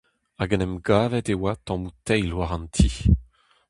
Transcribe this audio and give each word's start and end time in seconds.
Hag 0.39 0.51
en 0.55 0.65
em 0.65 0.75
gavet 0.87 1.27
e 1.33 1.35
oa 1.37 1.51
tammoù 1.65 1.93
teil 2.07 2.29
war 2.37 2.51
an 2.55 2.65
ti. 2.75 2.89